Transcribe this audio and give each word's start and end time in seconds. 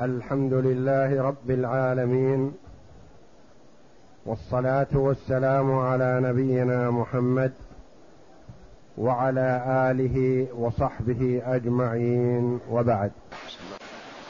الحمد 0.00 0.52
لله 0.52 1.22
رب 1.22 1.50
العالمين 1.50 2.52
والصلاة 4.26 4.86
والسلام 4.94 5.72
على 5.78 6.20
نبينا 6.22 6.90
محمد 6.90 7.52
وعلى 8.98 9.64
آله 9.90 10.46
وصحبه 10.54 11.42
أجمعين 11.44 12.60
وبعد. 12.70 13.12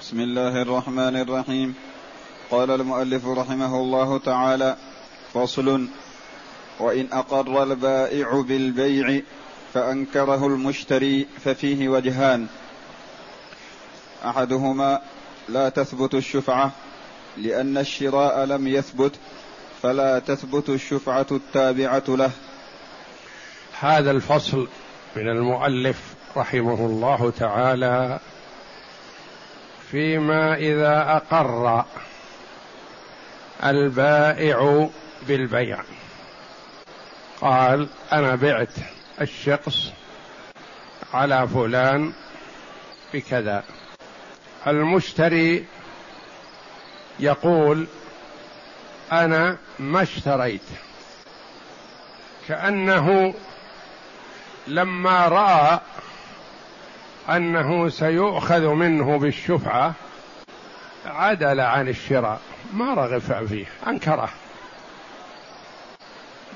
بسم 0.00 0.20
الله 0.20 0.62
الرحمن 0.62 1.16
الرحيم. 1.16 1.74
قال 2.50 2.70
المؤلف 2.70 3.26
رحمه 3.26 3.76
الله 3.76 4.18
تعالى 4.18 4.76
فصل 5.32 5.88
وإن 6.80 7.06
أقر 7.12 7.62
البائع 7.62 8.40
بالبيع 8.48 9.20
فأنكره 9.72 10.46
المشتري 10.46 11.24
ففيه 11.24 11.88
وجهان. 11.88 12.46
أحدهما 14.24 15.00
لا 15.48 15.68
تثبت 15.68 16.14
الشفعة 16.14 16.70
لأن 17.36 17.78
الشراء 17.78 18.44
لم 18.44 18.68
يثبت 18.68 19.12
فلا 19.82 20.18
تثبت 20.18 20.68
الشفعة 20.68 21.26
التابعة 21.30 22.04
له. 22.08 22.30
هذا 23.80 24.10
الفصل 24.10 24.68
من 25.16 25.28
المؤلف 25.28 26.14
رحمه 26.36 26.86
الله 26.86 27.32
تعالى 27.38 28.18
فيما 29.90 30.54
إذا 30.54 31.16
أقر 31.16 31.84
البائع 33.64 34.88
بالبيع. 35.28 35.80
قال 37.40 37.88
أنا 38.12 38.34
بعت 38.34 38.74
الشخص 39.20 39.76
على 41.12 41.48
فلان 41.48 42.12
بكذا. 43.14 43.64
المشتري 44.66 45.64
يقول 47.20 47.86
أنا 49.12 49.56
ما 49.78 50.02
اشتريت. 50.02 50.62
كأنه 52.48 53.34
لما 54.66 55.28
رأى 55.28 55.80
أنه 57.28 57.88
سيؤخذ 57.88 58.68
منه 58.68 59.18
بالشفعة 59.18 59.94
عدل 61.06 61.60
عن 61.60 61.88
الشراء 61.88 62.40
ما 62.72 62.94
رغب 62.94 63.46
فيه 63.46 63.66
أنكره. 63.86 64.28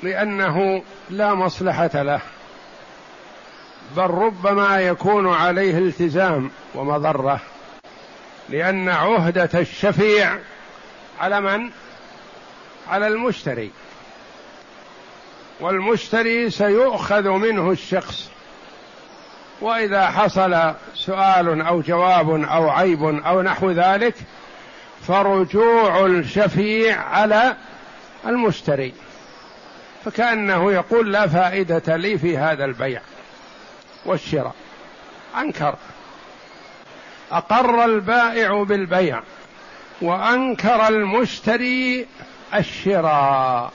لأنه 0.02 0.82
لا 1.10 1.34
مصلحة 1.34 2.02
له. 2.02 2.20
بل 3.96 4.02
ربما 4.02 4.80
يكون 4.80 5.34
عليه 5.34 5.78
التزام 5.78 6.50
ومضرة. 6.74 7.40
لأن 8.48 8.88
عهدة 8.88 9.50
الشفيع 9.54 10.38
على 11.20 11.40
من؟ 11.40 11.70
على 12.88 13.06
المشتري. 13.06 13.70
والمشتري 15.60 16.50
سيؤخذ 16.50 17.28
منه 17.28 17.70
الشخص. 17.70 18.30
وإذا 19.60 20.06
حصل 20.06 20.74
سؤال 20.94 21.60
أو 21.60 21.80
جواب 21.80 22.30
أو 22.30 22.70
عيب 22.70 23.04
أو 23.04 23.42
نحو 23.42 23.70
ذلك 23.70 24.14
فرجوع 25.08 26.06
الشفيع 26.06 27.00
على 27.00 27.56
المشتري. 28.26 28.94
فكأنه 30.04 30.72
يقول 30.72 31.12
لا 31.12 31.26
فائدة 31.26 31.96
لي 31.96 32.18
في 32.18 32.38
هذا 32.38 32.64
البيع 32.64 33.00
والشراء. 34.04 34.54
أنكر. 35.38 35.74
أقر 37.32 37.84
البائع 37.84 38.62
بالبيع 38.62 39.22
وأنكر 40.02 40.88
المشتري 40.88 42.06
الشراء. 42.54 43.72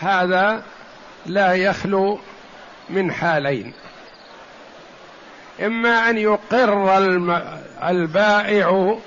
هذا 0.00 0.62
لا 1.26 1.52
يخلو 1.52 2.18
من 2.90 3.12
حالين. 3.12 3.72
إما 5.60 6.10
أن 6.10 6.18
يقر 6.18 6.98
البائع 7.82 8.98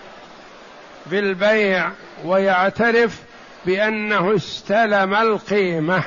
بالبيع 1.06 1.92
ويعترف 2.26 3.22
بأنه 3.66 4.36
استلم 4.36 5.16
القيمة 5.16 6.04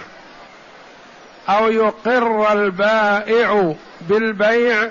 أو 1.49 1.71
يقر 1.71 2.53
البائع 2.53 3.75
بالبيع 4.01 4.91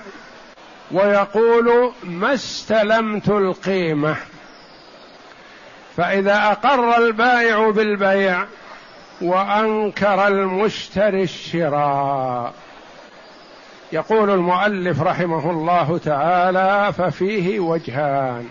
ويقول 0.92 1.92
ما 2.04 2.34
استلمت 2.34 3.28
القيمة. 3.28 4.16
فإذا 5.96 6.36
أقر 6.36 6.96
البائع 6.96 7.70
بالبيع 7.70 8.44
وأنكر 9.20 10.26
المشتري 10.28 11.22
الشراء. 11.22 12.54
يقول 13.92 14.30
المؤلف 14.30 15.02
رحمه 15.02 15.50
الله 15.50 15.98
تعالى 15.98 16.92
ففيه 16.92 17.60
وجهان. 17.60 18.48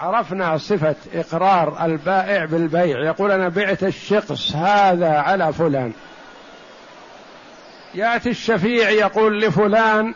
عرفنا 0.00 0.58
صفة 0.58 0.94
إقرار 1.14 1.84
البائع 1.84 2.44
بالبيع. 2.44 2.98
يقول 2.98 3.30
أنا 3.30 3.48
بعت 3.48 3.82
الشخص 3.82 4.52
هذا 4.52 5.18
على 5.18 5.52
فلان. 5.52 5.92
يأتي 7.94 8.30
الشفيع 8.30 8.90
يقول 8.90 9.40
لفلان 9.40 10.14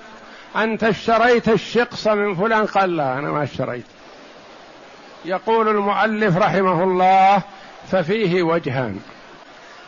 أنت 0.57 0.85
اشتريت 0.85 1.49
الشقص 1.49 2.07
من 2.07 2.35
فلان؟ 2.35 2.67
قال 2.67 2.97
لا 2.97 3.19
أنا 3.19 3.31
ما 3.31 3.43
اشتريت. 3.43 3.85
يقول 5.25 5.69
المؤلف 5.69 6.37
رحمه 6.37 6.85
الله 6.85 7.43
ففيه 7.91 8.43
وجهان. 8.43 9.01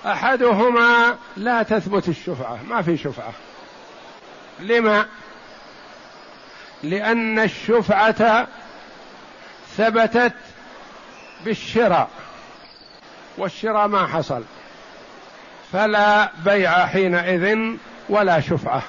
أحدهما 0.06 1.16
لا 1.36 1.62
تثبت 1.62 2.08
الشفعة 2.08 2.58
ما 2.68 2.82
في 2.82 2.96
شفعة. 2.96 3.32
لما؟ 4.60 5.06
لأن 6.82 7.38
الشفعة 7.38 8.48
ثبتت 9.76 10.34
بالشراء 11.44 12.08
والشراء 13.38 13.86
ما 13.88 14.06
حصل. 14.06 14.42
فلا 15.72 16.30
بيع 16.44 16.86
حينئذ 16.86 17.76
ولا 18.08 18.40
شفعة. 18.40 18.82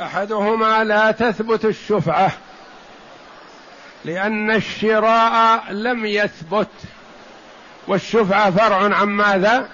أحدهما 0.00 0.84
لا 0.84 1.10
تثبت 1.10 1.64
الشفعة 1.64 2.32
لأن 4.04 4.50
الشراء 4.50 5.72
لم 5.72 6.06
يثبت 6.06 6.68
والشفعة 7.88 8.50
فرع 8.50 8.96
عن 8.96 9.08
ماذا؟ 9.08 9.68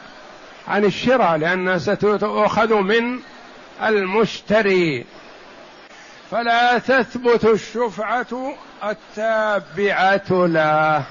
عن 0.69 0.85
الشراء 0.85 1.37
لانها 1.37 1.79
ستؤخذ 1.79 2.75
من 2.75 3.21
المشتري. 3.83 5.05
فلا 6.31 6.79
تثبت 6.79 7.45
الشفعة 7.45 8.55
التابعة 8.85 10.47
له 10.47 11.05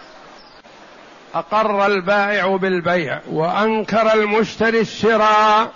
أقر 1.33 1.85
البائع 1.85 2.55
بالبيع 2.55 3.21
وأنكر 3.27 4.13
المشتري 4.13 4.79
الشراء 4.79 5.71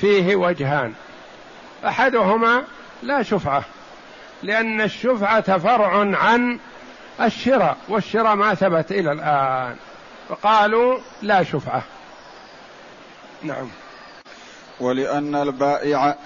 فيه 0.00 0.36
وجهان. 0.36 0.94
أحدهما 1.84 2.64
لا 3.02 3.22
شفعة 3.22 3.64
لأن 4.42 4.80
الشفعة 4.80 5.58
فرع 5.58 6.16
عن 6.16 6.58
الشراء 7.20 7.76
والشراء 7.88 8.34
ما 8.34 8.54
ثبت 8.54 8.92
إلى 8.92 9.12
الآن. 9.12 9.76
فقالوا 10.28 10.98
لا 11.22 11.42
شفعة. 11.42 11.82
نعم. 13.42 13.68
ولأن 14.80 15.34
البائع 15.34 16.16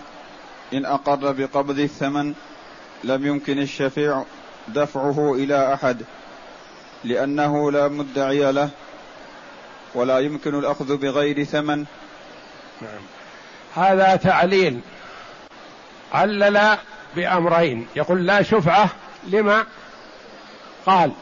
إن 0.73 0.87
أقر 0.87 1.33
بقبض 1.33 1.79
الثمن 1.79 2.35
لم 3.05 3.27
يمكن 3.27 3.59
الشفيع 3.59 4.25
دفعه 4.69 5.35
إلى 5.35 5.75
أحد 5.75 6.03
لأنه 7.05 7.71
لا 7.73 7.89
مدعي 7.89 8.53
له 8.53 8.71
ولا 9.95 10.19
يمكن 10.19 10.59
الأخذ 10.59 10.97
بغير 10.97 11.45
ثمن. 11.45 11.85
نعم. 12.83 13.03
هذا 13.75 14.17
تعليل. 14.17 14.81
علل 16.13 16.77
بأمرين. 17.17 17.87
يقول 17.97 18.27
لا 18.27 18.43
شفعة 18.43 18.89
لما؟ 19.27 19.67
قال 20.87 21.13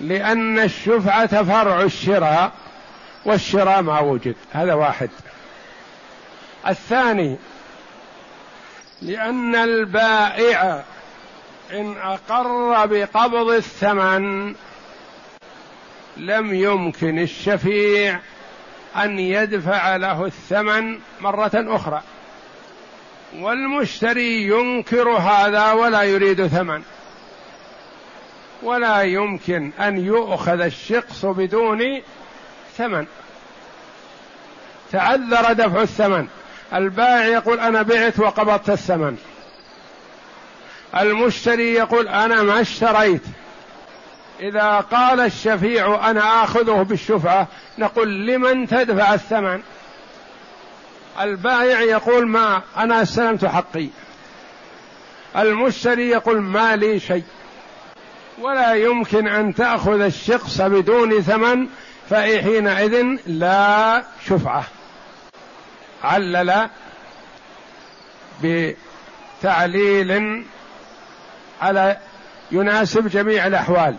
لأن 0.00 0.58
الشفعة 0.58 1.42
فرع 1.42 1.82
الشراء 1.82 2.52
والشراء 3.24 3.82
ما 3.82 4.00
وجد. 4.00 4.34
هذا 4.52 4.74
واحد. 4.74 5.10
الثاني 6.68 7.36
لأن 9.02 9.54
البائع 9.54 10.82
إن 11.72 11.96
أقر 12.02 12.86
بقبض 12.86 13.48
الثمن 13.48 14.54
لم 16.16 16.54
يمكن 16.54 17.18
الشفيع 17.18 18.18
أن 18.96 19.18
يدفع 19.18 19.96
له 19.96 20.24
الثمن 20.24 20.98
مرة 21.20 21.50
أخرى. 21.54 22.02
والمشتري 23.38 24.42
ينكر 24.42 25.08
هذا 25.08 25.72
ولا 25.72 26.02
يريد 26.02 26.46
ثمن. 26.46 26.82
ولا 28.62 29.02
يمكن 29.02 29.70
أن 29.80 29.98
يؤخذ 29.98 30.60
الشقص 30.60 31.24
بدون 31.24 32.02
ثمن. 32.76 33.06
تعذر 34.92 35.52
دفع 35.52 35.82
الثمن. 35.82 36.26
البائع 36.74 37.24
يقول 37.24 37.60
أنا 37.60 37.82
بعت 37.82 38.18
وقبضت 38.20 38.70
الثمن. 38.70 39.16
المشتري 40.96 41.74
يقول 41.74 42.08
أنا 42.08 42.42
ما 42.42 42.60
اشتريت. 42.60 43.22
إذا 44.40 44.80
قال 44.80 45.20
الشفيع 45.20 46.10
أنا 46.10 46.44
آخذه 46.44 46.82
بالشفعة 46.82 47.48
نقول 47.78 48.26
لمن 48.26 48.66
تدفع 48.66 49.14
الثمن؟ 49.14 49.62
البائع 51.20 51.80
يقول 51.80 52.28
ما 52.28 52.62
أنا 52.76 53.02
استلمت 53.02 53.44
حقي. 53.44 53.88
المشتري 55.36 56.08
يقول 56.08 56.40
ما 56.40 56.76
لي 56.76 57.00
شيء. 57.00 57.24
ولا 58.40 58.74
يمكن 58.74 59.28
أن 59.28 59.54
تأخذ 59.54 60.00
الشقص 60.00 60.60
بدون 60.60 61.20
ثمن 61.22 61.68
فحينئذ 62.10 63.16
لا 63.26 64.02
شفعة. 64.26 64.64
علل 66.04 66.68
بتعليل 69.42 70.44
على 71.62 71.96
يناسب 72.50 73.08
جميع 73.08 73.46
الأحوال. 73.46 73.96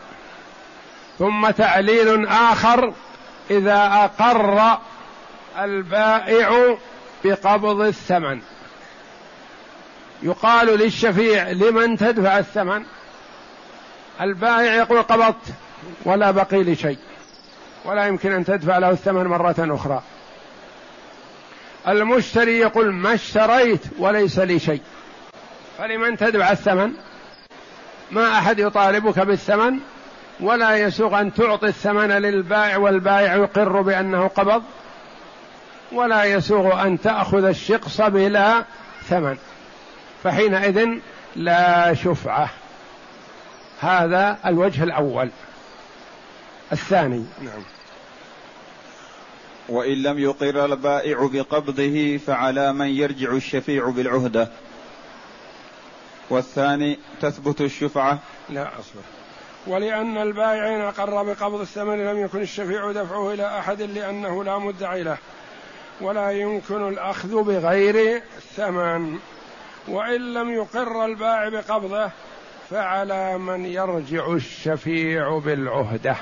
ثم 1.20 1.50
تعليل 1.50 2.28
آخر 2.28 2.94
إذا 3.52 3.90
أقر 3.94 4.78
البائع 5.60 6.78
بقبض 7.26 7.82
الثمن. 7.82 8.42
يقال 10.24 10.68
للشفيع 10.68 11.52
لمن 11.52 11.98
تدفع 11.98 12.38
الثمن؟ 12.38 12.84
البائع 14.22 14.76
يقول 14.76 15.02
قبضت 15.02 15.54
ولا 16.06 16.32
بقي 16.32 16.64
لي 16.64 16.76
شيء 16.76 16.98
ولا 17.86 18.06
يمكن 18.06 18.32
أن 18.32 18.46
تدفع 18.46 18.78
له 18.78 18.90
الثمن 18.90 19.24
مرة 19.24 19.56
أخرى. 19.60 20.02
المشتري 21.88 22.60
يقول 22.60 22.94
ما 22.94 23.14
اشتريت 23.14 23.82
وليس 24.00 24.40
لي 24.40 24.60
شيء 24.60 24.82
فلمن 25.78 26.18
تدفع 26.18 26.52
الثمن؟ 26.52 26.92
ما 28.12 28.38
أحد 28.38 28.60
يطالبك 28.60 29.20
بالثمن 29.20 29.80
ولا 30.40 30.78
يسوغ 30.78 31.22
أن 31.22 31.34
تعطي 31.34 31.68
الثمن 31.68 32.12
للبائع 32.12 32.78
والبائع 32.78 33.36
يقر 33.36 33.82
بأنه 33.82 34.28
قبض. 34.28 34.64
ولا 35.92 36.24
يسوغ 36.24 36.82
أن 36.82 37.02
تأخذ 37.02 37.44
الشقص 37.44 38.02
بلا 38.02 38.66
ثمن. 39.10 39.38
فحينئذ 40.24 40.90
لا 41.36 41.94
شفعة. 41.94 42.50
هذا 43.80 44.38
الوجه 44.46 44.84
الأول. 44.84 45.30
الثاني. 46.72 47.26
نعم. 47.42 47.64
وإن 49.70 50.04
لم 50.04 50.20
يقر 50.20 50.66
البائع 50.66 51.30
بقبضه 51.34 52.18
فعلى 52.18 52.74
من 52.74 52.88
يرجع 52.88 53.32
الشفيع 53.32 53.90
بالعهدة. 53.90 54.50
والثاني 56.30 57.00
تثبت 57.22 57.62
الشفعة. 57.62 58.20
لا 58.50 58.68
أصبر. 58.80 59.02
ولأن 59.68 60.18
البائع 60.18 60.76
إن 60.76 60.82
أقر 60.82 61.24
بقبض 61.24 61.62
الثمن 61.62 62.06
لم 62.06 62.20
يكن 62.26 62.42
الشفيع 62.42 62.92
دفعه 62.92 63.34
إلى 63.34 63.60
أحد 63.60 63.82
لأنه 63.82 64.44
لا 64.44 64.58
مدعي 64.58 65.04
له. 65.04 65.18
ولا 66.02 66.32
يمكن 66.32 66.88
الأخذ 66.88 67.44
بغير 67.44 68.22
ثمن 68.56 69.20
وإن 69.88 70.34
لم 70.34 70.50
يقر 70.54 71.06
البائع 71.06 71.50
بقبضه 71.50 72.10
فعلى 72.70 73.38
من 73.38 73.66
يرجع 73.66 74.34
الشفيع 74.34 75.38
بالعهدة. 75.38 76.16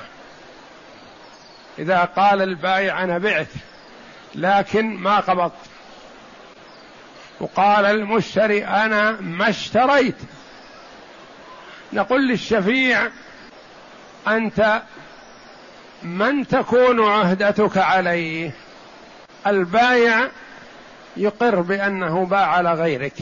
إذا 1.78 2.04
قال 2.04 2.42
البائع 2.42 3.04
أنا 3.04 3.18
بعت 3.18 3.48
لكن 4.34 4.96
ما 4.96 5.20
قبضت. 5.20 5.52
وقال 7.40 7.84
المشتري 7.84 8.64
أنا 8.64 9.20
ما 9.20 9.48
اشتريت. 9.48 10.16
نقول 11.92 12.28
للشفيع 12.28 13.10
أنت 14.28 14.82
من 16.02 16.46
تكون 16.46 17.04
عهدتك 17.10 17.78
عليه؟ 17.78 18.50
البايع 19.46 20.28
يقر 21.16 21.60
بأنه 21.60 22.26
باع 22.26 22.46
على 22.46 22.72
غيرك 22.72 23.12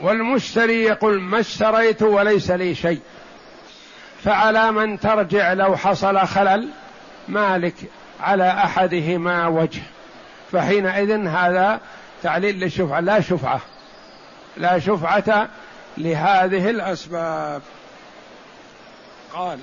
والمشتري 0.00 0.82
يقول 0.82 1.20
ما 1.20 1.40
اشتريت 1.40 2.02
وليس 2.02 2.50
لي 2.50 2.74
شيء 2.74 3.00
فعلى 4.24 4.72
من 4.72 5.00
ترجع 5.00 5.52
لو 5.52 5.76
حصل 5.76 6.26
خلل 6.26 6.68
مالك 7.28 7.74
على 8.20 8.50
أحدهما 8.50 9.46
وجه 9.46 9.82
فحينئذ 10.52 11.26
هذا 11.26 11.80
تعليل 12.22 12.60
للشفعة 12.60 13.00
لا 13.00 13.20
شفعة 13.20 13.60
لا 14.56 14.78
شفعة 14.78 15.48
لهذه 15.98 16.70
الأسباب. 16.70 17.62
قال 19.34 19.58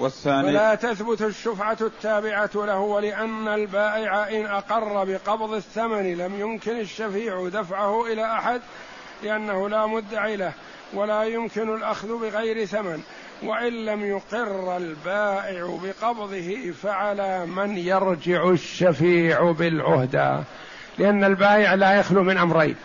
والثاني 0.00 0.48
فلا 0.48 0.74
تثبت 0.74 1.22
الشفعة 1.22 1.76
التابعة 1.80 2.50
له 2.54 2.78
ولأن 2.78 3.48
البائع 3.48 4.28
إن 4.28 4.46
أقر 4.46 5.04
بقبض 5.04 5.52
الثمن 5.52 6.14
لم 6.14 6.40
يمكن 6.40 6.80
الشفيع 6.80 7.48
دفعه 7.48 8.06
إلى 8.06 8.24
أحد 8.24 8.60
لأنه 9.22 9.68
لا 9.68 9.86
مدعي 9.86 10.36
له 10.36 10.52
ولا 10.94 11.22
يمكن 11.22 11.74
الأخذ 11.74 12.20
بغير 12.20 12.64
ثمن. 12.64 13.02
وإن 13.42 13.84
لم 13.84 14.04
يقر 14.04 14.76
البائع 14.76 15.78
بقبضه 15.82 16.72
فعلى 16.82 17.46
من 17.46 17.76
يرجع 17.76 18.50
الشفيع 18.50 19.50
بالعهدة 19.50 20.44
لأن 20.98 21.24
البائع 21.24 21.74
لا 21.74 21.92
يخلو 21.92 22.22
من 22.22 22.38
أمرين 22.38 22.76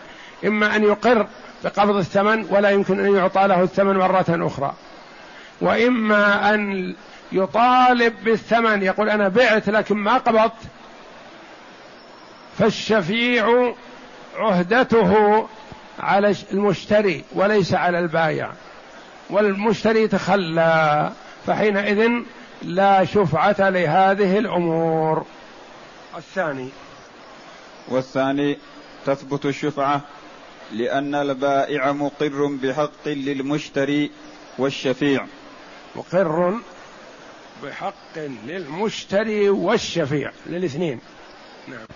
إما 0.46 0.76
أن 0.76 0.84
يقر 0.84 1.26
بقبض 1.64 1.96
الثمن 1.96 2.46
ولا 2.50 2.70
يمكن 2.70 3.06
أن 3.06 3.16
يعطى 3.16 3.46
له 3.46 3.62
الثمن 3.62 3.96
مرة 3.96 4.46
أخرى. 4.46 4.74
وإما 5.60 6.54
أن 6.54 6.94
يطالب 7.32 8.24
بالثمن 8.24 8.82
يقول 8.82 9.08
أنا 9.08 9.28
بعت 9.28 9.68
لكن 9.68 9.96
ما 9.96 10.18
قبضت 10.18 10.52
فالشفيع 12.58 13.74
عهدته 14.36 15.46
على 15.98 16.34
المشتري 16.52 17.24
وليس 17.32 17.74
على 17.74 17.98
البايع 17.98 18.52
والمشتري 19.30 20.08
تخلى 20.08 21.12
فحينئذ 21.46 22.10
لا 22.62 23.04
شفعة 23.04 23.70
لهذه 23.70 24.38
الأمور. 24.38 25.24
الثاني. 26.16 26.68
والثاني 27.88 28.58
تثبت 29.06 29.46
الشفعة 29.46 30.00
لأن 30.72 31.14
البائع 31.14 31.92
مقر 31.92 32.46
بحق 32.62 33.06
للمشتري 33.08 34.10
والشفيع. 34.58 35.26
مقر 35.96 36.54
بحق 37.62 38.18
للمشتري 38.46 39.48
والشفيع 39.48 40.32
للاثنين. 40.46 41.00
نعم. 41.68 41.86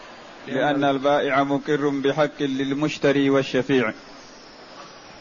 لأن 0.46 0.84
البائع 0.84 1.42
مقر 1.42 1.88
بحق 1.88 2.42
للمشتري 2.42 3.30
والشفيع. 3.30 3.92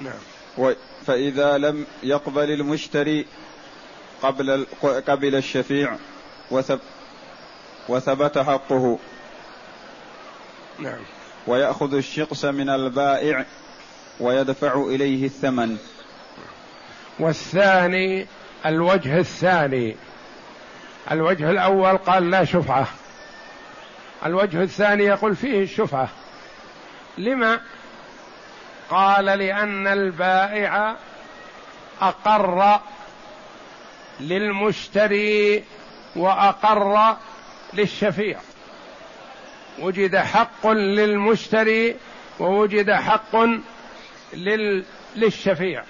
نعم. 0.02 0.74
فإذا 1.06 1.58
لم 1.58 1.86
يقبل 2.04 2.52
المشتري 2.52 3.26
قبل 4.22 4.66
قبل 5.08 5.36
الشفيع 5.36 5.96
وثب 6.52 6.80
وثبت 7.90 8.38
حقه. 8.38 9.00
نعم. 10.80 11.00
ويأخذ 11.48 11.94
الشقص 11.94 12.46
من 12.46 12.70
البائع 12.70 13.46
ويدفع 14.20 14.82
إليه 14.82 15.26
الثمن. 15.26 15.78
والثاني 17.20 18.28
الوجه 18.66 19.20
الثاني. 19.20 19.96
الوجه 21.12 21.50
الأول 21.50 21.98
قال 21.98 22.32
لا 22.32 22.46
شفعة. 22.46 22.88
الوجه 24.26 24.64
الثاني 24.64 25.04
يقول 25.04 25.36
فيه 25.36 25.64
الشفعه 25.64 26.10
لما؟ 27.18 27.62
قال 28.90 29.26
لأن 29.26 29.88
البائع 29.88 30.96
أقر 32.02 32.80
للمشتري 34.20 35.64
وأقر 36.16 37.16
للشفيع. 37.74 38.40
وجد 39.80 40.16
حق 40.16 40.68
للمشتري 40.68 41.96
ووجد 42.40 42.92
حق 42.92 43.36
لل... 44.34 44.86
للشفيع. 45.16 45.84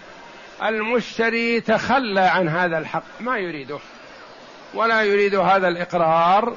المشتري 0.63 1.61
تخلى 1.61 2.21
عن 2.21 2.49
هذا 2.49 2.77
الحق 2.77 3.03
ما 3.19 3.37
يريده 3.37 3.79
ولا 4.73 5.03
يريد 5.03 5.35
هذا 5.35 5.67
الإقرار. 5.67 6.55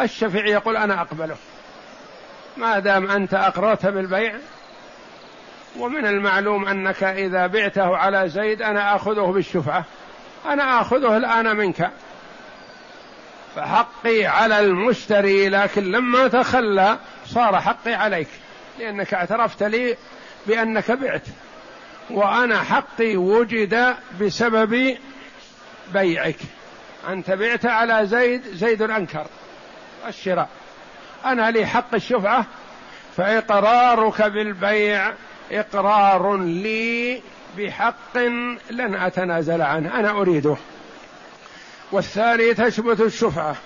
الشفيع 0.00 0.46
يقول 0.46 0.76
أنا 0.76 1.00
أقبله. 1.00 1.36
ما 2.56 2.78
دام 2.78 3.10
أنت 3.10 3.34
أقررت 3.34 3.86
بالبيع 3.86 4.34
ومن 5.78 6.06
المعلوم 6.06 6.68
أنك 6.68 7.02
إذا 7.02 7.46
بعته 7.46 7.96
على 7.96 8.28
زيد 8.28 8.62
أنا 8.62 8.96
آخذه 8.96 9.32
بالشفعة 9.32 9.84
أنا 10.46 10.80
آخذه 10.80 11.16
الآن 11.16 11.56
منك. 11.56 11.90
فحقي 13.56 14.26
على 14.26 14.60
المشتري 14.60 15.48
لكن 15.48 15.90
لما 15.92 16.28
تخلى 16.28 16.98
صار 17.26 17.60
حقي 17.60 17.94
عليك 17.94 18.28
لأنك 18.78 19.14
اعترفت 19.14 19.62
لي 19.62 19.96
بأنك 20.46 20.90
بعت. 20.90 21.26
وأنا 22.10 22.62
حقي 22.62 23.16
وجد 23.16 23.96
بسبب 24.20 24.96
بيعك. 25.92 26.36
أنت 27.08 27.30
بعت 27.30 27.66
على 27.66 28.06
زيد 28.06 28.42
زيد 28.42 28.82
أنكر 28.82 29.26
الشراء. 30.08 30.48
أنا 31.24 31.50
لي 31.50 31.66
حق 31.66 31.94
الشفعة 31.94 32.46
فإقرارك 33.16 34.22
بالبيع 34.22 35.12
إقرار 35.52 36.36
لي 36.36 37.22
بحق 37.58 38.18
لن 38.70 38.94
أتنازل 38.94 39.62
عنه. 39.62 39.98
أنا 40.00 40.10
أريده. 40.10 40.56
والثاني 41.92 42.54
تثبت 42.54 43.00
الشفعة. 43.00 43.56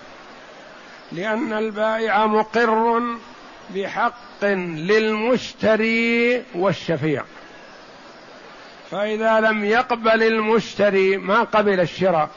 لأن 1.13 1.53
البائع 1.53 2.27
مقر 2.27 3.03
بحق 3.75 4.45
للمشتري 4.45 6.43
والشفيع. 6.55 7.25
فإذا 8.93 9.41
لم 9.41 9.65
يقبل 9.65 10.23
المشتري 10.23 11.17
ما 11.17 11.43
قبل 11.43 11.81
الشراء 11.81 12.29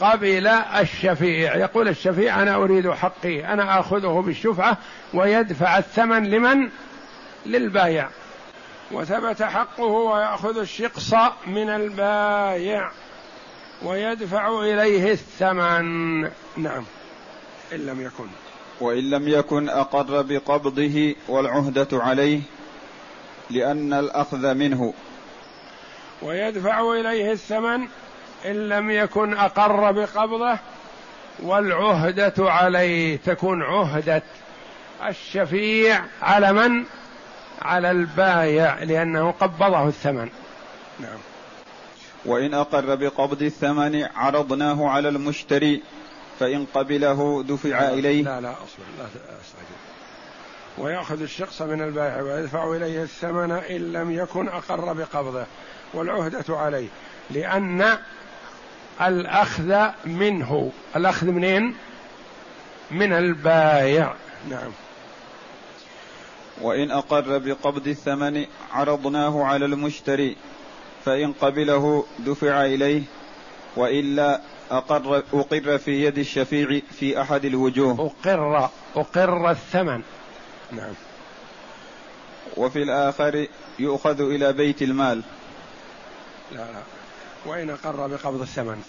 قبل 0.00 0.46
الشفيع. 0.46 1.56
يقول 1.56 1.88
الشفيع 1.88 2.42
أنا 2.42 2.54
أريد 2.54 2.90
حقي 2.90 3.44
أنا 3.44 3.80
آخذه 3.80 4.22
بالشفعة 4.26 4.76
ويدفع 5.14 5.78
الثمن 5.78 6.30
لمن؟ 6.30 6.68
للبايع. 7.46 8.08
وثبت 8.92 9.42
حقه 9.42 9.84
ويأخذ 9.84 10.58
الشقص 10.58 11.14
من 11.46 11.68
البايع 11.68 12.90
ويدفع 13.82 14.60
إليه 14.60 15.12
الثمن. 15.12 16.20
نعم. 16.56 16.84
إن 17.72 17.86
لم 17.86 18.00
يكن. 18.00 18.26
وإن 18.80 19.10
لم 19.10 19.28
يكن 19.28 19.68
أقر 19.68 20.22
بقبضه 20.22 21.14
والعهدة 21.28 21.88
عليه 21.92 22.40
لأن 23.50 23.92
الأخذ 23.92 24.54
منه. 24.54 24.94
ويدفع 26.22 26.92
إليه 26.92 27.32
الثمن 27.32 27.86
إن 28.46 28.68
لم 28.68 28.90
يكن 28.90 29.34
أقر 29.34 29.92
بقبضه 29.92 30.58
والعهدة 31.42 32.34
عليه 32.38 33.16
تكون 33.16 33.62
عهدة 33.62 34.22
الشفيع 35.08 36.04
على 36.22 36.52
من؟ 36.52 36.84
على 37.62 37.90
البايع 37.90 38.82
لأنه 38.82 39.30
قبضه 39.30 39.88
الثمن. 39.88 40.28
نعم. 41.00 41.18
وإن 42.24 42.54
أقر 42.54 42.94
بقبض 42.94 43.42
الثمن 43.42 44.06
عرضناه 44.14 44.88
على 44.88 45.08
المشتري 45.08 45.82
فإن 46.40 46.66
قبله 46.74 47.44
دفع 47.48 47.80
لا 47.80 47.94
إليه. 47.94 48.22
لا 48.22 48.40
لا 48.40 48.50
أصبر 48.52 48.84
لا 48.98 49.04
أستعجل. 49.04 49.80
ويأخذ 50.78 51.22
الشخص 51.22 51.62
من 51.62 51.82
البائع 51.82 52.22
ويدفع 52.22 52.76
إليه 52.76 53.02
الثمن 53.02 53.50
إن 53.50 53.92
لم 53.92 54.10
يكن 54.10 54.48
أقر 54.48 54.92
بقبضه 54.92 55.46
والعهدة 55.94 56.56
عليه 56.56 56.88
لأن 57.30 57.98
الأخذ 59.00 59.88
منه. 60.04 60.72
الأخذ 60.96 61.26
منين؟ 61.26 61.74
من 62.90 63.12
البايع 63.12 64.14
نعم. 64.50 64.70
وإن 66.60 66.90
أقر 66.90 67.38
بقبض 67.38 67.88
الثمن 67.88 68.44
عرضناه 68.72 69.44
على 69.44 69.64
المشتري 69.64 70.36
فإن 71.04 71.32
قبله 71.32 72.04
دفع 72.18 72.64
إليه 72.64 73.02
وإلا 73.76 74.40
أقر 74.70 75.22
أقر 75.32 75.78
في 75.78 76.04
يد 76.04 76.18
الشفيع 76.18 76.80
في 76.90 77.20
أحد 77.20 77.44
الوجوه. 77.44 78.12
أقر 78.24 78.70
أقر 78.96 79.50
الثمن. 79.50 80.02
نعم. 80.72 80.94
وفي 82.56 82.82
الآخر 82.82 83.46
يؤخذ 83.78 84.20
إلى 84.20 84.52
بيت 84.52 84.82
المال. 84.82 85.22
لا 86.52 86.56
لا. 86.56 86.82
وإن 87.46 87.70
أقر 87.70 88.06
بقبض 88.06 88.40
الثمن. 88.40 88.82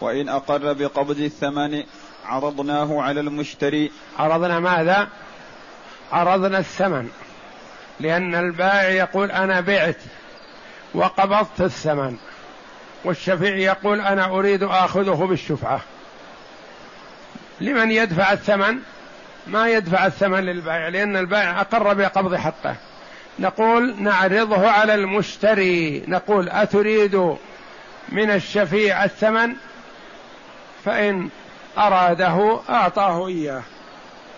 وإن 0.00 0.28
أقر 0.28 0.72
بقبض 0.72 1.20
الثمن 1.20 1.82
عرضناه 2.24 3.02
على 3.02 3.20
المشتري. 3.20 3.92
عرضنا 4.18 4.60
ماذا؟ 4.60 5.08
عرضنا 6.12 6.58
الثمن. 6.58 7.10
لأن 8.00 8.34
البائع 8.34 8.88
يقول 8.88 9.30
أنا 9.30 9.60
بعت 9.60 9.98
وقبضت 10.94 11.60
الثمن. 11.60 12.16
والشفيع 13.04 13.56
يقول 13.56 14.00
أنا 14.00 14.24
أريد 14.24 14.62
آخذه 14.62 15.26
بالشفعة. 15.26 15.80
لمن 17.60 17.90
يدفع 17.90 18.32
الثمن؟ 18.32 18.78
ما 19.46 19.68
يدفع 19.68 20.06
الثمن 20.06 20.40
للبائع 20.40 20.88
لأن 20.88 21.16
البائع 21.16 21.60
أقر 21.60 21.94
بقبض 21.94 22.34
حقه. 22.34 22.76
نقول 23.38 24.02
نعرضه 24.02 24.70
على 24.70 24.94
المشتري. 24.94 26.04
نقول 26.08 26.48
أتريد 26.48 27.36
من 28.08 28.30
الشفيع 28.30 29.04
الثمن؟ 29.04 29.54
فإن 30.84 31.28
أراده 31.78 32.60
أعطاه 32.68 33.26
إياه. 33.26 33.62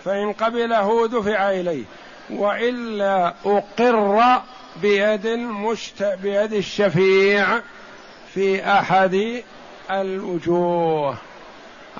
فإن 0.05 0.33
قبله 0.33 1.07
دفع 1.07 1.51
إليه. 1.51 1.83
وإلا 2.29 3.33
أقر 3.45 4.41
بيد 4.81 5.25
المشت 5.25 6.03
بيد 6.03 6.53
الشفيع 6.53 7.47
في 8.33 8.65
أحد 8.71 9.43
الوجوه. 9.91 11.17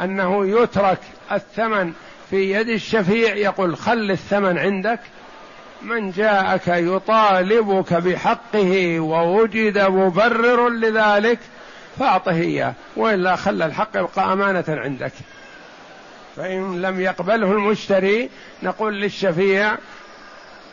أنه 0.01 0.61
يترك 0.61 0.99
الثمن 1.31 1.93
في 2.29 2.51
يد 2.53 2.69
الشفيع 2.69 3.35
يقول 3.35 3.77
خل 3.77 4.11
الثمن 4.11 4.57
عندك 4.57 4.99
من 5.81 6.11
جاءك 6.11 6.67
يطالبك 6.67 7.93
بحقه 7.93 8.99
ووجد 8.99 9.77
مبرر 9.77 10.69
لذلك 10.69 11.39
فأعطه 11.99 12.31
إياه 12.31 12.73
وإلا 12.95 13.35
خلى 13.35 13.65
الحق 13.65 13.89
يبقى 13.95 14.33
أمانة 14.33 14.63
عندك. 14.67 15.11
فإن 16.35 16.81
لم 16.81 17.01
يقبله 17.01 17.51
المشتري 17.51 18.29
نقول 18.63 19.01
للشفيع 19.01 19.75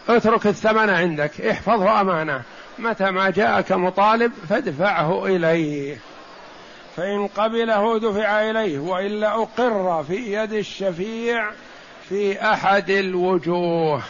اترك 0.09 0.47
الثمن 0.47 0.91
عندك 0.91 1.41
احفظه 1.41 2.01
أمانة 2.01 2.43
متى 2.79 3.11
ما 3.11 3.31
جاءك 3.31 3.73
مطالب 3.73 4.33
فادفعه 4.49 5.27
إليه. 5.27 5.97
فإن 6.97 7.27
قبله 7.27 7.99
دفع 7.99 8.51
إليه 8.51 8.79
وإلا 8.79 9.35
أقر 9.35 10.05
في 10.09 10.33
يد 10.33 10.53
الشفيع 10.53 11.51
في 12.09 12.43
أحد 12.43 12.91
الوجوه. 12.91 14.03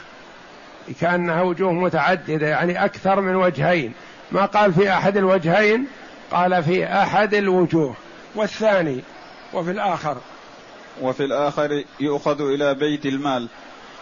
كأنها 1.00 1.42
وجوه 1.42 1.72
متعددة 1.72 2.46
يعني 2.46 2.84
أكثر 2.84 3.20
من 3.20 3.34
وجهين. 3.36 3.92
ما 4.32 4.46
قال 4.46 4.72
في 4.72 4.90
أحد 4.90 5.16
الوجهين 5.16 5.86
قال 6.30 6.62
في 6.62 6.86
أحد 6.86 7.34
الوجوه. 7.34 7.94
والثاني 8.34 9.00
وفي 9.52 9.70
الآخر. 9.70 10.16
وفي 11.02 11.24
الآخر 11.24 11.84
يؤخذ 12.00 12.40
إلى 12.40 12.74
بيت 12.74 13.06
المال. 13.06 13.48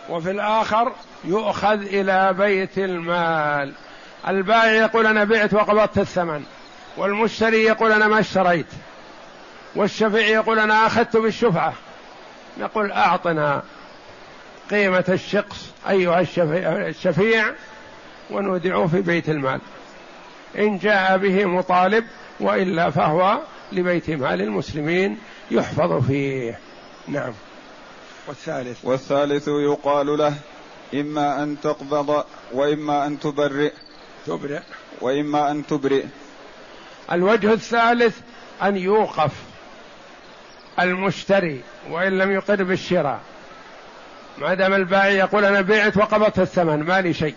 وفي 0.08 0.30
الآخر 0.30 0.92
يؤخذ 1.24 1.82
إلى 1.82 2.32
بيت 2.38 2.78
المال. 2.78 3.72
البائع 4.28 4.72
يقول 4.72 5.06
أنا 5.06 5.24
بعت 5.24 5.54
وقبضت 5.54 5.98
الثمن. 5.98 6.44
والمشتري 6.96 7.64
يقول 7.64 7.92
أنا 7.92 8.08
ما 8.08 8.20
اشتريت. 8.20 8.66
والشفيع 9.76 10.26
يقول 10.26 10.58
أنا 10.58 10.86
أخذت 10.86 11.16
بالشفعة. 11.16 11.72
نقول 12.58 12.92
أعطنا 12.92 13.62
قيمة 14.70 15.04
الشقص 15.08 15.66
أيها 15.88 16.20
الشفيع 16.88 17.52
ونودعه 18.30 18.86
في 18.86 19.00
بيت 19.00 19.28
المال. 19.28 19.60
إن 20.58 20.78
جاء 20.78 21.16
به 21.16 21.44
مطالب 21.44 22.04
وإلا 22.40 22.90
فهو 22.90 23.38
لبيت 23.72 24.10
مال 24.10 24.42
المسلمين 24.42 25.18
يحفظ 25.50 26.06
فيه. 26.06 26.58
نعم. 27.08 27.32
والثالث. 28.26 28.78
والثالث 28.84 29.48
يقال 29.48 30.18
له 30.18 30.34
إما 30.94 31.42
أن 31.42 31.60
تقبض 31.60 32.24
وإما 32.52 33.06
أن 33.06 33.20
تبرئ. 33.20 33.72
تبرئ. 34.26 34.60
وإما 35.00 35.50
أن 35.50 35.66
تبرئ. 35.66 36.04
الوجه 37.12 37.52
الثالث 37.52 38.18
أن 38.62 38.76
يوقف 38.76 39.32
المشتري 40.80 41.60
وإن 41.90 42.18
لم 42.18 42.32
يقر 42.32 42.62
بالشراء. 42.62 43.20
ما 44.38 44.54
دام 44.54 44.74
البائع 44.74 45.10
يقول 45.10 45.44
أنا 45.44 45.60
بعت 45.60 45.96
وقبضت 45.96 46.38
الثمن 46.38 46.82
ما 46.82 47.00
لي 47.00 47.14
شيء. 47.14 47.34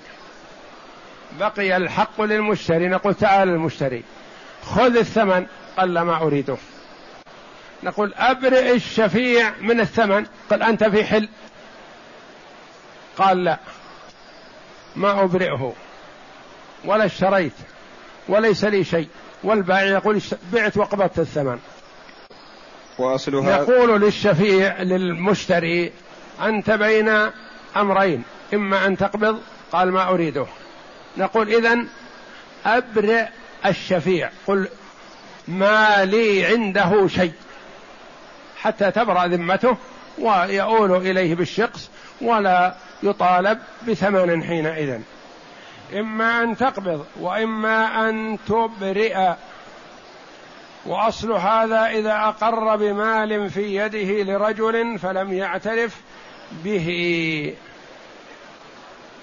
بقي 1.39 1.77
الحق 1.77 2.21
للمشتري. 2.21 2.87
نقول 2.87 3.13
تعال 3.13 3.49
المشتري 3.49 4.03
خذ 4.63 4.97
الثمن 4.97 5.45
قال 5.77 6.01
ما 6.01 6.21
أريده. 6.21 6.57
نقول 7.83 8.13
أبرئ 8.13 8.75
الشفيع 8.75 9.51
من 9.61 9.79
الثمن. 9.79 10.25
قال 10.49 10.63
أنت 10.63 10.83
في 10.83 11.03
حل؟ 11.03 11.29
قال 13.17 13.43
لا 13.43 13.59
ما 14.95 15.23
أبرئه. 15.23 15.73
ولا 16.85 17.05
اشتريت 17.05 17.53
وليس 18.27 18.63
لي 18.63 18.83
شيء. 18.83 19.07
والبائع 19.43 19.83
يقول 19.83 20.21
بعت 20.53 20.77
وقبضت 20.77 21.19
الثمن. 21.19 21.59
وأصلها 22.99 23.57
يقول 23.57 24.01
للشفيع 24.01 24.81
للمشتري 24.81 25.91
أنت 26.41 26.71
بين 26.71 27.29
أمرين 27.77 28.23
إما 28.53 28.87
أن 28.87 28.97
تقبض 28.97 29.41
قال 29.71 29.91
ما 29.91 30.09
أريده. 30.09 30.45
نقول 31.17 31.53
إذن 31.53 31.87
أبرئ 32.65 33.25
الشفيع. 33.65 34.29
قل 34.47 34.67
ما 35.47 36.05
لي 36.05 36.45
عنده 36.45 37.07
شيء. 37.07 37.33
حتى 38.57 38.91
تبرأ 38.91 39.27
ذمته 39.27 39.77
ويؤول 40.17 41.07
إليه 41.07 41.35
بالشخص 41.35 41.89
ولا 42.21 42.75
يطالب 43.03 43.59
بثمن 43.87 44.43
حينئذ. 44.43 44.99
إما 45.93 46.43
أن 46.43 46.57
تقبض 46.57 47.05
وإما 47.19 48.09
أن 48.09 48.37
تبرئ. 48.47 49.33
وأصل 50.85 51.31
هذا 51.31 51.85
إذا 51.85 52.13
أقر 52.13 52.75
بمال 52.75 53.49
في 53.49 53.75
يده 53.75 54.23
لرجل 54.23 54.99
فلم 54.99 55.33
يعترف 55.33 56.01
به. 56.51 57.55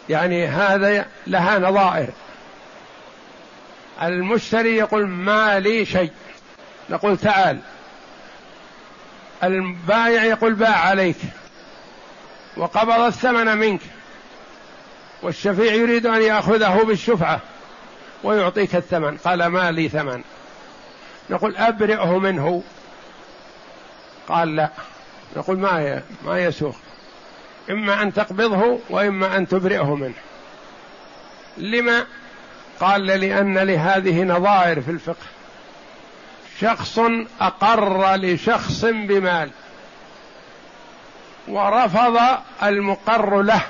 يعني 0.09 0.47
هذا 0.47 1.07
لها 1.27 1.59
نظائر. 1.59 2.09
المشتري 4.03 4.77
يقول 4.77 5.07
ما 5.07 5.61
لي 5.61 5.85
شيء. 5.85 6.13
نقول 6.91 7.17
تعال. 7.17 7.61
البائع 9.45 10.25
يقول 10.25 10.55
باع 10.55 10.79
عليك. 10.79 11.17
وقبض 12.57 13.01
الثمن 13.01 13.57
منك. 13.57 13.81
والشفيع 15.23 15.73
يريد 15.73 16.07
أن 16.07 16.23
يأخذه 16.23 16.83
بالشفعة 16.83 17.41
ويعطيك 18.23 18.77
الثمن. 18.77 19.17
قال 19.17 19.47
ما 19.47 19.71
لي 19.71 19.89
ثمن. 19.89 20.23
نقول 21.31 21.57
أبرئه 21.57 22.19
منه. 22.19 22.63
قال 24.29 24.57
لا. 24.57 24.71
نقول 25.37 25.59
ما 25.59 26.03
ما 26.25 26.39
يسوق 26.39 26.77
إما 27.71 28.03
أن 28.03 28.15
تقبضه 28.15 28.79
وإما 28.91 29.37
أن 29.37 29.49
تبرئه 29.49 29.95
منه. 29.95 30.15
لما؟ 31.57 32.07
قال 32.81 33.07
لأن 33.07 33.59
لهذه 33.59 34.23
نظائر 34.23 34.81
في 34.81 34.91
الفقه. 34.91 35.27
شخص 36.61 37.01
أقر 37.41 38.17
لشخص 38.17 38.85
بمال 38.85 39.51
ورفض 41.49 42.19
المقر 42.63 43.43
له. 43.43 43.63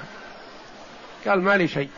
قال 1.29 1.43
ما 1.43 1.57
لي 1.57 1.69
شيء. 1.69 1.89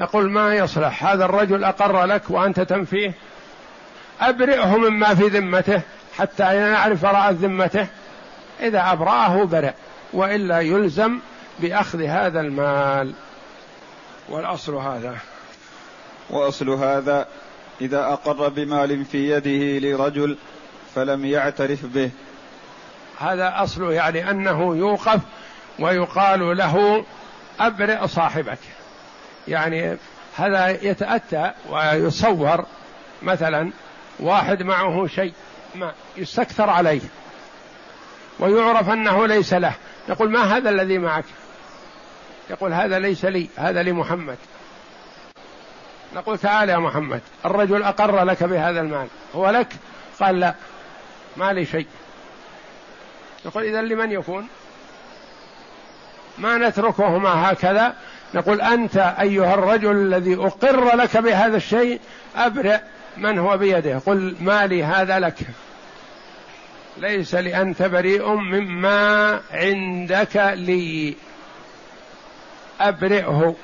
يقول 0.00 0.30
ما 0.30 0.54
يصلح 0.54 1.04
هذا 1.04 1.24
الرجل 1.24 1.64
أقر 1.64 2.04
لك 2.04 2.22
وأنت 2.28 2.60
تنفيه. 2.60 3.12
أبرئه 4.20 4.76
مما 4.76 5.14
في 5.14 5.28
ذمته 5.28 5.80
حتى 6.18 6.42
نعرف 6.42 7.02
براءة 7.02 7.30
ذمته. 7.30 7.86
إذا 8.60 8.92
أبرأه 8.92 9.44
برئ 9.44 9.72
وإلا 10.12 10.60
يلزم 10.60 11.18
بأخذ 11.58 12.02
هذا 12.02 12.40
المال. 12.40 13.12
والأصل 14.28 14.74
هذا. 14.74 15.16
وأصل 16.30 16.70
هذا 16.70 17.26
إذا 17.80 18.00
أقر 18.00 18.48
بمال 18.48 19.04
في 19.04 19.30
يده 19.30 19.88
لرجل 19.88 20.36
فلم 20.94 21.24
يعترف 21.24 21.86
به. 21.86 22.10
هذا 23.18 23.54
أصله 23.56 23.92
يعني 23.92 24.30
أنه 24.30 24.76
يوقف 24.76 25.20
ويقال 25.78 26.56
له 26.56 27.04
أبرئ 27.60 28.06
صاحبك. 28.06 28.58
يعني 29.48 29.96
هذا 30.36 30.68
يتأتى 30.68 31.52
ويصور 31.70 32.66
مثلا 33.22 33.72
واحد 34.20 34.62
معه 34.62 35.06
شيء 35.06 35.32
ما 35.74 35.92
يستكثر 36.16 36.70
عليه 36.70 37.00
ويعرف 38.38 38.90
أنه 38.90 39.26
ليس 39.26 39.54
له. 39.54 39.74
يقول 40.08 40.30
ما 40.30 40.56
هذا 40.56 40.70
الذي 40.70 40.98
معك؟ 40.98 41.24
يقول 42.50 42.72
هذا 42.72 42.98
ليس 42.98 43.24
لي 43.24 43.48
هذا 43.56 43.82
لمحمد. 43.82 44.38
نقول 46.14 46.38
تعال 46.38 46.68
يا 46.68 46.78
محمد 46.78 47.20
الرجل 47.44 47.82
أقر 47.82 48.24
لك 48.24 48.44
بهذا 48.44 48.80
المال. 48.80 49.08
هو 49.34 49.50
لك؟ 49.50 49.68
قال 50.20 50.40
لا 50.40 50.54
ما 51.36 51.52
لي 51.52 51.66
شيء. 51.66 51.86
نقول 53.46 53.64
اذا 53.64 53.82
لمن 53.82 54.10
يكون؟ 54.10 54.48
ما 56.38 56.58
نتركهما 56.58 57.50
هكذا. 57.50 57.94
نقول 58.34 58.60
أنت 58.60 59.14
أيها 59.20 59.54
الرجل 59.54 59.90
الذي 59.90 60.34
أقر 60.34 60.96
لك 60.96 61.16
بهذا 61.16 61.56
الشيء 61.56 62.00
أبرئ 62.36 62.78
من 63.16 63.38
هو 63.38 63.56
بيده. 63.56 63.98
قل 64.06 64.36
مالي 64.40 64.84
هذا 64.84 65.18
لك. 65.18 65.38
ليس 66.96 67.34
لأنت 67.34 67.82
بريء 67.82 68.28
مما 68.34 69.40
عندك 69.52 70.52
لي. 70.54 71.14
أبرئه. 72.80 73.54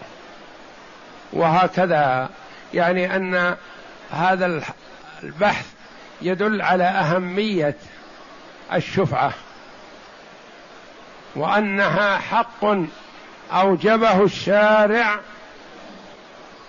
وهكذا. 1.33 2.29
يعني 2.75 3.17
أن 3.17 3.57
هذا 4.11 4.63
البحث 5.23 5.67
يدل 6.23 6.63
على 6.63 6.85
أهمية 6.85 7.77
الشفعة. 8.73 9.33
وأنها 11.37 12.19
حق 12.19 12.65
أوجبه 13.53 14.23
الشارع 14.23 15.21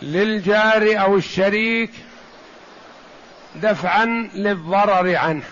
للجار 0.01 1.01
أو 1.01 1.15
الشريك 1.15 1.91
دفعا 3.55 4.05
للضرر 4.33 5.15
عنه. 5.15 5.43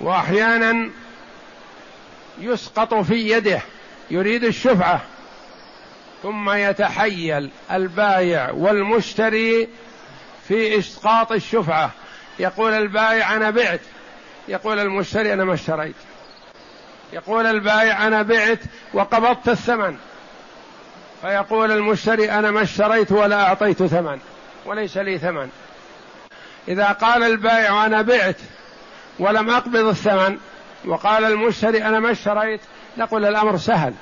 واحيانا 0.00 0.90
يسقط 2.40 2.94
في 2.94 3.30
يده 3.30 3.60
يريد 4.10 4.44
الشفعة 4.44 5.00
ثم 6.22 6.50
يتحيل 6.50 7.50
البايع 7.72 8.50
والمشتري 8.50 9.68
في 10.48 10.78
إسقاط 10.78 11.32
الشفعة. 11.32 11.90
يقول 12.38 12.72
البايع 12.72 13.36
أنا 13.36 13.50
بعت 13.50 13.80
يقول 14.48 14.78
المشتري 14.78 15.32
أنا 15.32 15.44
ما 15.44 15.54
اشتريت. 15.54 15.94
يقول 17.12 17.46
البايع 17.46 18.06
أنا 18.06 18.22
بعت 18.22 18.58
وقبضت 18.94 19.48
الثمن. 19.48 19.96
فيقول 21.22 21.72
المشتري 21.72 22.30
أنا 22.30 22.50
ما 22.50 22.62
اشتريت 22.62 23.12
ولا 23.12 23.42
أعطيت 23.42 23.82
ثمن 23.82 24.18
وليس 24.66 24.96
لي 24.96 25.18
ثمن. 25.18 25.50
إذا 26.68 26.86
قال 26.86 27.22
البائع 27.22 27.86
أنا 27.86 28.02
بعت 28.02 28.36
ولم 29.18 29.50
أقبض 29.50 29.86
الثمن 29.86 30.38
وقال 30.84 31.24
المشتري 31.24 31.84
أنا 31.84 32.00
ما 32.00 32.10
اشتريت 32.10 32.60
نقول 32.98 33.24
الأمر 33.24 33.56
سهل. 33.56 33.94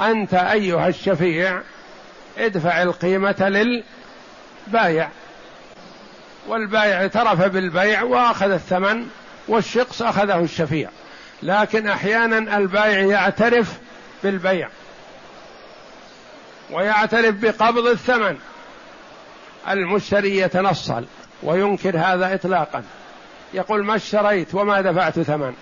أنت 0.00 0.34
أيها 0.34 0.88
الشفيع 0.88 1.60
ادفع 2.38 2.82
القيمة 2.82 3.82
للبايع. 4.68 5.08
والبايع 6.48 7.02
اعترف 7.02 7.42
بالبيع 7.42 8.02
وأخذ 8.02 8.50
الثمن 8.50 9.06
والشخص 9.48 10.02
أخذه 10.02 10.38
الشفيع. 10.38 10.90
لكن 11.42 11.86
أحيانا 11.86 12.56
البائع 12.56 12.98
يعترف 12.98 13.78
بالبيع 14.22 14.68
ويعترف 16.70 17.34
بقبض 17.34 17.86
الثمن. 17.86 18.38
المشتري 19.68 20.38
يتنصل 20.38 21.04
وينكر 21.42 21.98
هذا 21.98 22.34
اطلاقا. 22.34 22.82
يقول 23.54 23.84
ما 23.84 23.96
اشتريت 23.96 24.54
وما 24.54 24.80
دفعت 24.80 25.20
ثمن. 25.20 25.54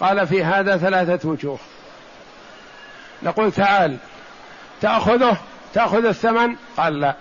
قال 0.00 0.26
في 0.26 0.44
هذا 0.44 0.76
ثلاثة 0.76 1.28
وجوه. 1.28 1.58
نقول 3.22 3.52
تعال 3.52 3.96
تأخذه؟ 4.80 5.36
تأخذ 5.74 6.04
الثمن؟ 6.04 6.56
قال 6.76 7.00
لا. 7.00 7.14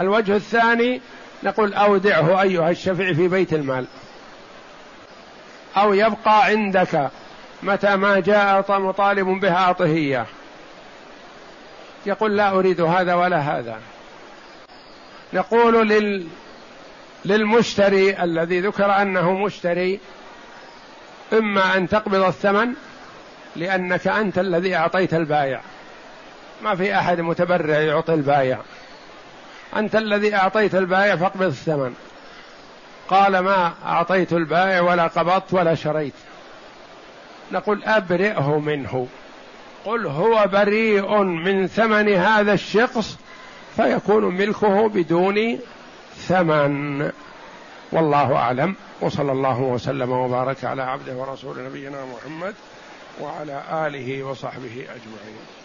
الوجه 0.00 0.36
الثاني 0.36 1.00
نقول 1.42 1.74
أودعه 1.74 2.42
أيها 2.42 2.70
الشفيع 2.70 3.12
في 3.12 3.28
بيت 3.28 3.52
المال. 3.52 3.86
أو 5.76 5.94
يبقى 5.94 6.44
عندك 6.44 7.10
متى 7.62 7.96
ما 7.96 8.20
جاء 8.20 8.80
مطالب 8.80 9.26
به 9.26 9.52
اعطه 9.52 9.84
اياه 9.84 10.26
يقول 12.06 12.36
لا 12.36 12.50
أريد 12.50 12.80
هذا 12.80 13.14
ولا 13.14 13.38
هذا. 13.38 13.78
نقول 15.32 15.88
لل 15.88 16.26
للمشتري 17.24 18.22
الذي 18.22 18.60
ذكر 18.60 19.02
أنه 19.02 19.32
مشتري 19.32 20.00
إما 21.32 21.76
أن 21.76 21.88
تقبض 21.88 22.22
الثمن 22.22 22.74
لأنك 23.56 24.06
أنت 24.06 24.38
الذي 24.38 24.76
أعطيت 24.76 25.14
البايع. 25.14 25.60
ما 26.62 26.74
في 26.74 26.98
أحد 26.98 27.20
متبرع 27.20 27.78
يعطي 27.78 28.14
البايع. 28.14 28.58
أنت 29.76 29.96
الذي 29.96 30.34
أعطيت 30.34 30.74
البايع 30.74 31.16
فاقبض 31.16 31.42
الثمن. 31.42 31.94
قال 33.08 33.38
ما 33.38 33.72
أعطيت 33.84 34.32
البائع 34.32 34.80
ولا 34.80 35.06
قبضت 35.06 35.54
ولا 35.54 35.74
شريت. 35.74 36.14
نقول 37.52 37.84
أبرئه 37.84 38.58
منه. 38.58 39.08
قل 39.84 40.06
هو 40.06 40.46
بريء 40.52 41.22
من 41.22 41.66
ثمن 41.66 42.08
هذا 42.08 42.52
الشخص 42.52 43.18
فيكون 43.76 44.24
ملكه 44.24 44.88
بدون 44.88 45.58
ثمن. 46.16 47.10
والله 47.92 48.36
أعلم. 48.36 48.74
وصلى 49.00 49.32
الله 49.32 49.60
وسلم 49.60 50.10
وبارك 50.10 50.64
على 50.64 50.82
عبده 50.82 51.14
ورسول 51.14 51.64
نبينا 51.64 52.04
محمد 52.04 52.54
وعلى 53.20 53.62
آله 53.86 54.22
وصحبه 54.22 54.72
أجمعين. 54.72 55.63